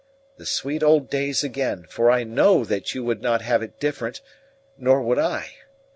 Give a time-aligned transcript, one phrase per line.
[0.37, 4.19] The sweet old days again; for I know that you would not have it different,
[4.75, 5.49] nor would I.